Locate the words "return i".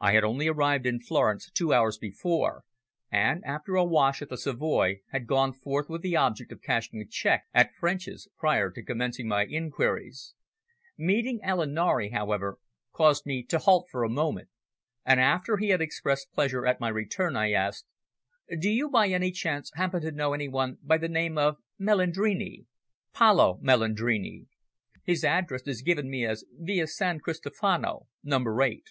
16.88-17.52